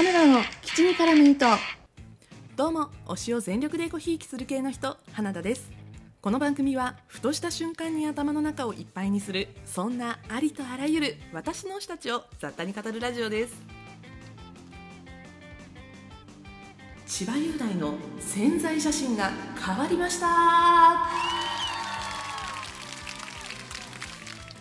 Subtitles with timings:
[0.00, 1.44] 花田の口に絡む糸
[2.56, 5.70] どうも推しを全力でごひいきする系の人花田です。
[6.22, 13.62] この番組はふとした瞬間に頭の中をいっぱいにするそんなありとあらゆる私の推したちを雑多に語るラジオです。
[17.06, 19.30] 千葉雄大の潜在写真が
[19.62, 20.26] 変わりました。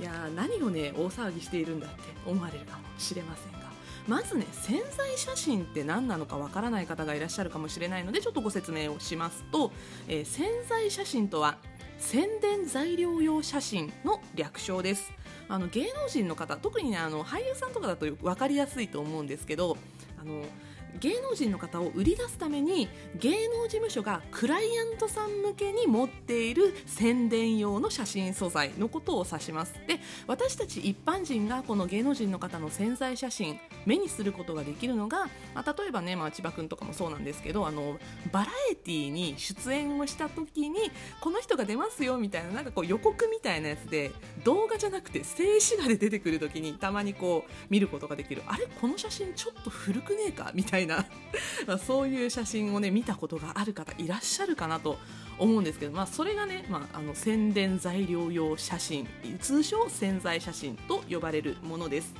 [0.00, 3.65] いや何をね大騒ぎしているんだって思われるかもしれませんが。
[4.06, 9.72] まずね潜在写真って何なのかわからない方がいらっしゃるかもしれないのでちょっとご説明をしますと、
[10.08, 11.58] えー潜在写真とは
[11.98, 15.12] 宣伝材料用写真の略称です。
[15.48, 19.76] あの芸能人の方特にねあの俳優さんとかだと分かりやすいと思うんですけど
[20.20, 20.42] あの
[21.00, 29.74] 芸能人の方を売り出すために芸能事務所がクライアントさん向けに持っている宣伝用の写真素材のことを指します。
[29.86, 37.98] で私たち一般人がこの芸能人の方の潜在写真目にすることができるのが、まあ、例えばね、まあ、千葉君とかもそうなんですけどあの
[38.32, 44.12] バラエティーに出演をした時にこの人が出ますよみたいななんかこう予告みたいなやつで
[44.44, 48.42] 動画じゃなくて静止画で出てくる時にたまにこう見ることができる。
[48.46, 50.50] あれこの写真ちょっと古くねえか？
[50.54, 50.85] みたいな
[51.66, 54.98] まそういう写真をね見たことがある方いらっしゃるかなと
[55.38, 59.06] 思うんですけど、まあ、それがね、まあ、あの宣伝材料用写真
[59.40, 62.14] 通称潜在写真と呼ばれるものです。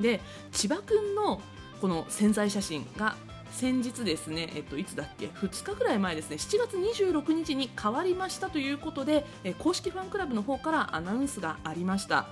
[0.00, 0.20] で
[0.52, 1.42] 千葉君の
[1.80, 3.16] この潜在写真が
[3.50, 6.36] 先日ですね、えっと、いつだっけ？2日ぐらい前ですね。
[6.36, 12.26] 7月26日に変わりましたということでえ公式ファンクラブの方からアナウンスがありました。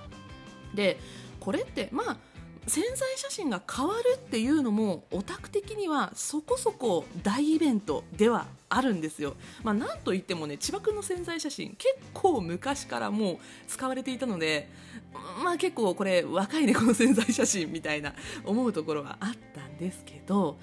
[0.73, 0.99] で
[1.39, 2.17] これってまあ
[2.67, 14.69] 潜在写真が変わるっていうのもオタク的にはそこそこ大イベントではあるんですよ、まあ、なんといってもね千葉君の潜在写真結構昔からもう使われていたので
[15.43, 18.13] まあ結構これ若いねこの潜在写真みたいな
[18.45, 20.57] 思うところはあったんですけど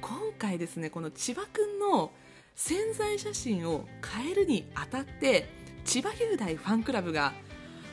[0.00, 2.10] 今回ですねこの千葉君の
[2.56, 5.48] 潜在写真を変えるにあたって
[5.84, 7.32] 千葉雄大ファンクラブが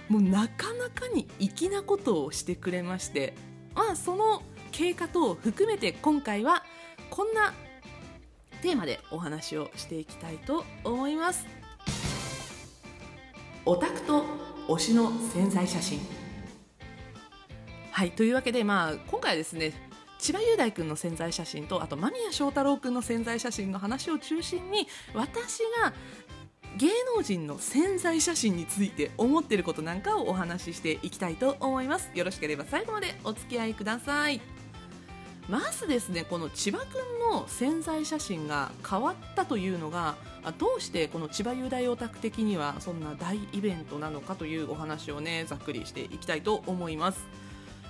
[0.09, 3.33] もうなかなかに粋なことをしてくれまして
[3.79, 6.65] まあその経過等を含めて今回は
[7.09, 7.53] こんな
[8.61, 11.47] テーマでお話をしていきたいと思います。
[13.65, 14.25] オタクと
[14.67, 15.99] 推しの潜在写真。
[17.91, 19.71] はいというわけでまあ今回はですね
[20.19, 25.93] 千葉雄大君の潜在写真とあと間宮祥太朗君の潜在写真の話を中心に私が
[26.77, 32.09] 芸能人の潜在写真について思っていることなんかをお話ししていきたいと思います。
[32.13, 34.39] よろしければ最後までお付き合いください。
[35.49, 47.25] まずですねこの千葉君の潜在写真が変わったというのがあどうしてこの千葉雄大オタク的にはそんな大イベントなのかというお話をねざっくりしていきたいと思います。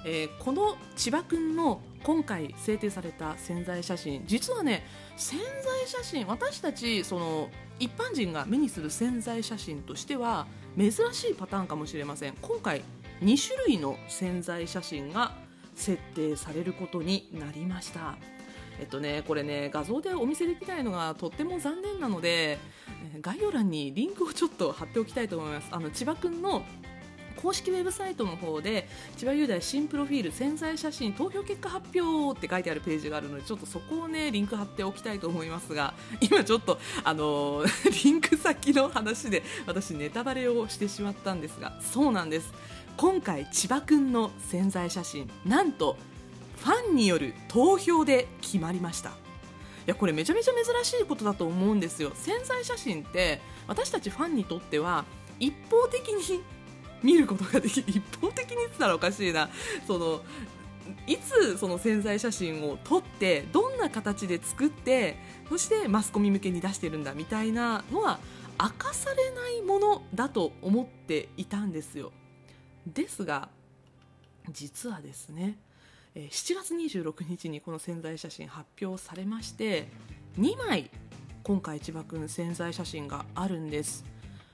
[0.05, 4.85] えーこの千葉君の今回制定された潜在写真実はね
[5.17, 7.49] 潜在写真私たちその
[7.79, 12.35] 一般人が目にする潜在写真としては珍しいパターンかもしれません。
[12.41, 12.81] 今回
[13.21, 15.35] 2種類の潜在写真が
[15.75, 18.17] 設定されることになりました。
[18.79, 22.59] えっとねこれね画像でお見せできないのがとっても残念なので
[23.21, 25.67] 概要欄にリンクをちょっと貼っておきたいと思います。
[25.71, 26.63] あの千葉君の
[27.41, 42.53] 公式ウェブサイトの方で千葉雄大新プロフィール潜在写真投票結果発表って書いてあるページがあるのでちょっとそこをねリンク貼っておきたいと思いますが 今ちょっとあのー リンク先の話で私ネタバレをしてしまったんですがそうなんです。
[42.97, 45.95] 今回千葉くんの潜在写真なんと
[46.57, 49.11] ファンによる投票で決まりました。
[49.11, 49.13] い
[49.85, 52.11] やこれめちゃめちゃ珍しいことだと思うんですよ。
[52.15, 55.05] 潜在写真って私たちファンにとっては
[55.39, 56.43] 一方的に
[57.03, 59.49] 見ることができ一方的に言ったらおかしいな。
[59.87, 60.21] その
[61.05, 65.17] いつその潜在写真を撮ってどんな形で作って
[65.47, 68.19] そしてマスコミ向けに出してるんだみたいなのは
[68.59, 72.11] 明かされないものだと思っていたんですよ。
[72.87, 73.49] ですが
[74.49, 75.57] 実はですね
[76.15, 79.87] 7月26日にこの潜在写真発表されまして
[80.39, 80.89] 2枚
[81.43, 84.03] 今回千葉くん潜在写真があるんです。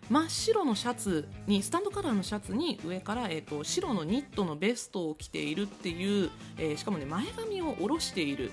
[0.10, 8.52] 真っ白のシャツにスタンドカラーのシャツに上から、えー、と白のニットのベストを着ているっていう、えーしかもね前髪を下ろしている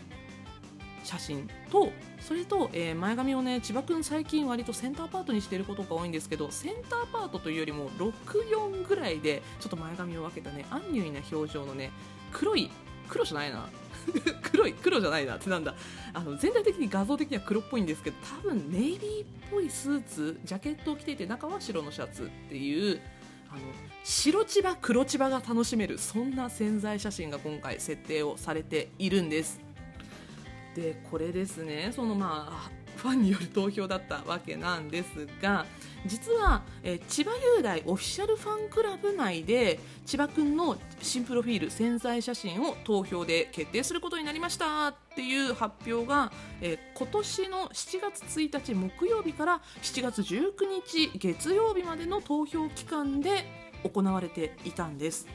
[1.04, 1.90] 写真と
[2.20, 11.90] それと、えー前髪をね千葉くん最近割とセンターパートにしていることが多いんですけどセンターパートというよりも64ぐらいでちょっと前髪を分けたねアンニュイな表情のね
[12.32, 12.70] 黒い
[13.08, 13.68] 黒じゃないな。
[14.42, 15.74] 黒い黒じゃないなってなんだ。
[16.14, 23.00] あの全体的に画像的には黒っぽいんですけど多分ネイビーっぽいスーツジャケットを着ていて中は白のシャツっていう
[23.50, 23.60] あの
[24.04, 29.60] 白千葉黒千葉が楽しめるそんな潜在写真が今回設定をされているんです。
[30.74, 35.66] でこれですねそのまあファンによる投票だったわけなんですが
[36.06, 50.52] 実は、え、千葉雄大オフィシャルファンクラブ内で千葉君の新プロフィール潜在写真を投票で決定することになりましたっていう発表が、え、今年の7月1日木曜日から7月19
[50.84, 53.44] 日月曜日までの投票期間で
[53.84, 55.26] 行われていたんです。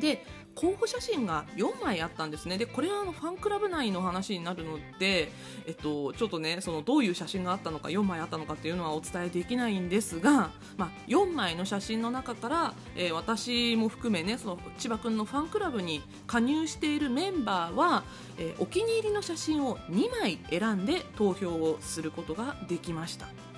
[0.00, 0.24] で
[0.54, 5.30] 候補写真が4枚あったんですねでこれはあのファンクラブ内の話になるので、
[5.66, 18.04] えっと、ちょっとねそのどういう写真があったのか4枚あったのかっていうのはお伝えできないんですが、まあ、4枚の写真の中から、えー、私も含めねその千葉君のファンクラブに加入しているメンバーは、
[18.38, 23.49] えー、お気に入りの写真を2枚選んで投票をすることができました。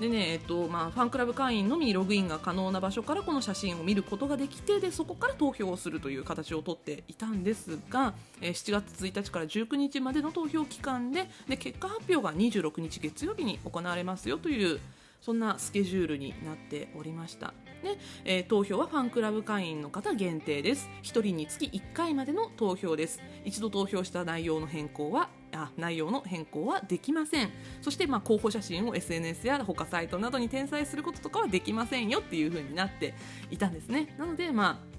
[0.00, 14.80] でね、えっとまあ、ファンクラブ会員のみログインが可能な場所からこの写真を見ることができてでそこから投票をするという形をとっていたんですが、えー、7月1日から19日までの投票期間でで結果発表が26日月曜日に行われますよという
[15.20, 17.52] そんなスケジュールになっておりました。
[17.82, 20.88] で、えー、投票はファンクラブ会員の方限定です。
[21.02, 23.20] 1人につき1回までの投票です。
[23.44, 27.50] 一度投票した内容の変更はあ内容の変更はできません。
[27.82, 33.14] そしてまあ候補写真を SNS や他サイトなどに転載することとかはできませんよっていう風になって
[33.50, 34.14] いたんですね。
[34.18, 34.96] なのでまあ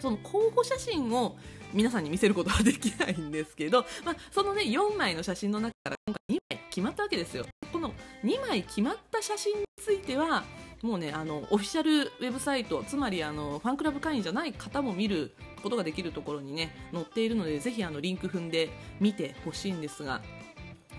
[0.00, 1.36] その候補写真を
[1.72, 7.46] 皆さんに見せることはできないんですけど、まあ、そのね4枚の写真の中から今回2枚決まったわけですよ。
[7.72, 7.92] この
[8.24, 10.42] 2枚決まった写真については
[10.82, 18.70] もうねあのオフィシャルウェブサイトつまりあのファンクラブ会員じゃない方も見ることができるところにね載っているのでぜひあのリンク踏んで
[19.00, 20.20] 見てほしいんですが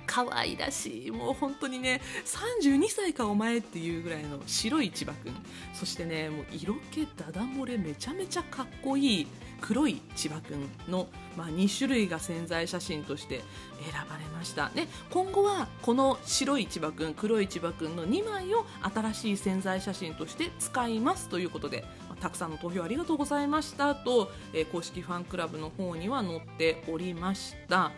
[0.07, 1.11] 可愛らしい。
[1.11, 5.35] もう本当にね32歳かお前っていうぐらいの白い千葉くん。
[5.73, 9.27] そしてねもう色気ダダ漏れめちゃめちゃかっこいい
[9.61, 11.07] 黒い千葉くんの、
[11.37, 13.41] まあ、2種類が潜在写真として
[13.83, 14.69] 選ばれました。
[14.75, 21.85] で今後はこの白い千葉くん黒い千葉くんの2枚を新しい潜在写真として使いますということで、
[22.21, 23.95] たくさんの投票ありがとうございました。
[23.95, 27.91] と、えー、公式ファンクラブの方には載っておりました。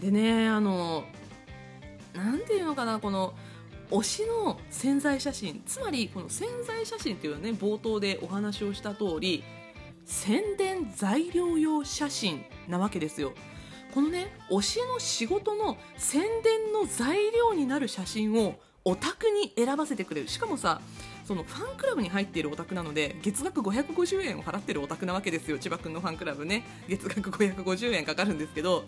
[0.00, 1.04] でねあの
[2.14, 3.34] なんていうのかなこの
[3.90, 5.62] 推しの潜在写真。
[5.66, 9.44] つまりこの潜在写真っていうのはね冒頭でお話をした通り
[10.04, 13.32] 宣伝材料用写真なわけですよ。
[13.92, 20.28] このね推しの仕事の宣伝の材料になる写真をオタクに選ばせてくれる。
[20.28, 20.80] しかもさ
[21.26, 25.58] そのファンクラブに入っているオタクなので月額550円を払ってるオタクなわけですよ。
[25.58, 26.64] 千葉君のファンクラブね。
[26.88, 28.84] 月額550円かかるんですけど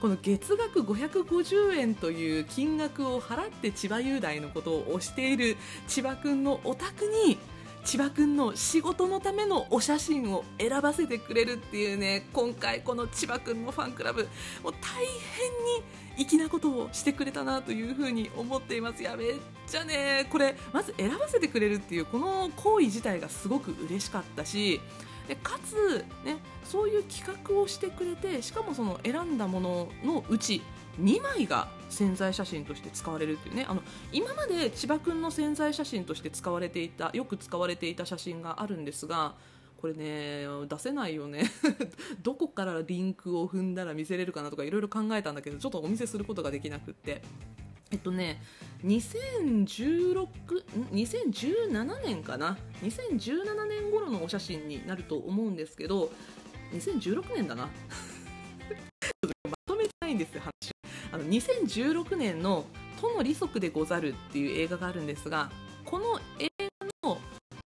[0.00, 5.56] この月額550円という金額を払って千葉雄大のことを推している
[5.86, 7.38] 千葉君のオタクに
[7.84, 14.28] 千葉君の仕事のためのお写真を選ばせてくれるっていうね今回この千葉君のファンクラブ
[14.62, 19.02] もう大変に粋なことをしてくれたなというふうに思っています。
[19.02, 19.34] やめっ
[19.66, 20.26] ちゃね。
[20.30, 24.80] これまず選ばせてくれるっていうこの行為自体がすごく嬉しかったし
[25.26, 30.62] でかつ、ね、そういう企画をしてくれてしかもその選んだもののうち
[31.00, 33.66] 2枚が潜在写真として使われるっていうね。
[33.68, 39.34] あの今まで千葉君の潜在写真として使われていたよく使われていた写真があるんですが
[39.80, 41.50] これね出せないよね。
[42.22, 47.22] どこからリンクを踏んだら見せれるかなとかいろいろ考えたんだけどちょっとお見せすることができなくって。
[47.90, 48.40] えっとね
[48.84, 50.26] 2016
[50.92, 56.10] 2017年かな？2017年頃のお写真になると思うんですけど
[56.72, 57.68] 2016年だな。
[59.44, 60.71] まとめてないんですよ話
[61.12, 62.64] あの2016年の
[63.00, 65.50] 「都の利息でござる」っていう映画があるんですが
[65.84, 66.48] この映
[67.02, 67.18] 画の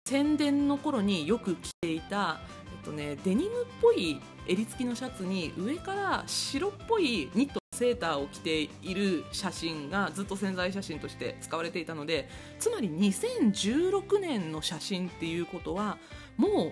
[0.08, 2.40] 宣伝の頃によく着ていた、
[2.80, 15.98] えっとね、デニムっぽい襟付きのシャツに上から白っぽいニットセーターを着ている写真がずっと潜在写真として使われていたのでつまり2016年の写真っていうことは
[16.38, 16.72] もう5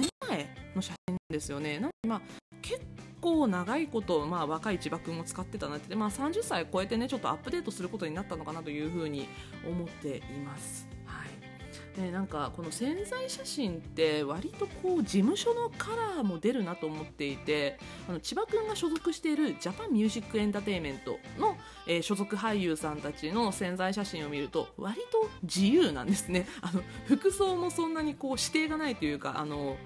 [0.00, 1.78] 年前の写真ですよね。
[1.78, 2.20] なので、まあ、
[2.62, 2.80] 結
[3.20, 9.28] 構長いこと、まあ、若い千葉君を使ってたなって、まあ、30歳超えてねちょっとアップデートすることになったのかなというふうに
[9.66, 10.98] 思っています。
[11.98, 21.56] ね、なんかこの潜在写真って割とこう事務所のカラーも出るなと思っていてあの千葉君が所属しているジャパンミュージックエンターテインメントの、
[21.86, 26.46] えー、所属俳優さんたちの潜在写真を見ると割と自由なんですね。
[26.60, 29.76] あの服装もそんなにこう指定がないというかあの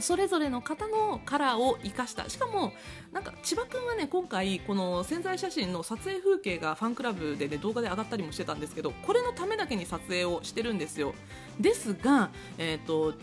[0.00, 2.28] それぞれの方のカラーを生かした。
[2.28, 2.72] しかも
[3.12, 11.14] なんか千葉君はね今回この潜在写真の撮影風景がファンクラブで、ね、動画で上がったりもしてたんですけどこれのためだけに撮影をしてるんですよ。
[11.60, 13.14] ですが、えーと、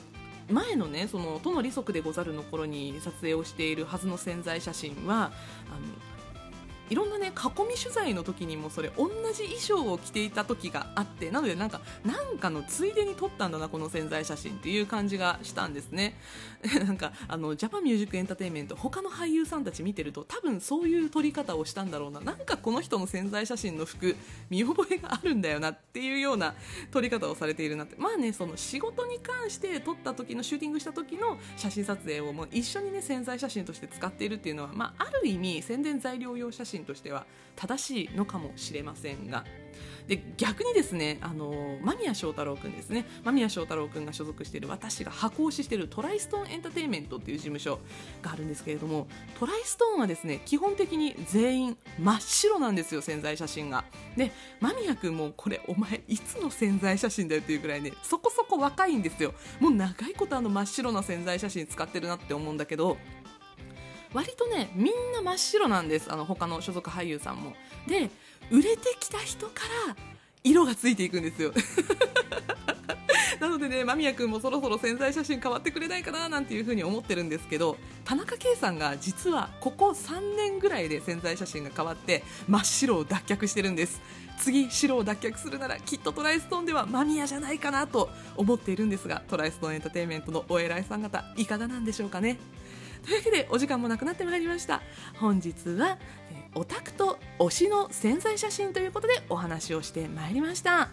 [0.49, 5.31] 前のねその都の利息でござるの頃に撮影をしているはずの潜在写真はあの
[6.91, 7.29] いろんなね囲
[7.63, 16.17] み取材の時にもそれ同じ衣装を着ていた時があってなのでなんかなんかのついでに撮ったんだなこの潜在写真っていう感じがしたんですね。
[16.85, 22.19] なんかあのジャパンミュージックエンターテインメント他の俳優さんたち見てると多分そういう撮り方をしたんだろうな。
[22.19, 24.17] なんかこの人の潜在写真の服
[24.49, 26.55] 見覚えがあるんだよなっていうような
[26.91, 27.95] 撮り方をされているなって。
[27.97, 39.45] まあねその仕事に関して撮った時のシューティングした時の写真撮影をもう一緒にね潜在写真として使っているっていうのは、まあ、ある意味宣伝材料用写真としては正しいのかもしれませんが。
[40.07, 43.05] で逆にですねあの間宮祥太朗君ですね。
[43.23, 47.79] 間宮祥太朗君が所属している私が箱推ししているトライストーンエンターテインメントっていう事務所
[48.21, 49.07] があるんですけれども
[49.39, 53.85] トライストーンはですね基本的に全員真っ白なんですよ宣材写真が。
[54.17, 59.33] で間宮君もこれお前いつの宣材写真だよっていうくらいねそこそこ若いんですよ。
[59.59, 62.97] もう長いことあの真っ白な宣材写真使ってるなって思うんだけど
[64.13, 66.11] 割とねみんな真っ白なんです。
[66.11, 67.53] あの他の所属俳優さんも。
[67.87, 68.09] で
[68.49, 69.95] 売れてきた人から
[70.43, 71.53] 色がついていくんですよ。
[73.39, 77.75] なのでね間宮君もそろそろ宣材写真変わってくれないかななんていうふうに思ってるんですけど
[78.05, 84.01] 田中圭さんが実はここ3年ぐらいで宣材写真が変わって真っ白を脱却してるんです。
[84.37, 92.37] 次白を脱却するならきっとトライストーンでは間宮じゃないかなと思っているんですがトライストーンエンターテインメントのお偉いさん方いかがなんでしょうかね？
[93.03, 94.81] というわけでお時間もなくなってまいりました。
[95.19, 95.97] 本日は
[96.55, 100.89] オタクと推しの潜在写真ということでお話をしてまいりました。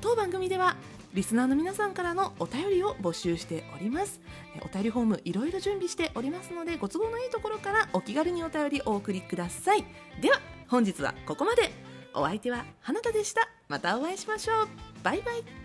[0.00, 0.76] 当番組では
[1.14, 4.20] リスナーの皆さんからのお便りを募集しております。
[4.60, 9.84] お便りフォームいろいろ準備しておりますのでご都合のいいところからお気軽にお便りお送りください。
[10.20, 11.70] では本日はここまで。
[12.16, 13.48] お相手は花田でした。
[13.68, 14.68] またお会いしましょう。
[15.02, 15.63] バイバイ。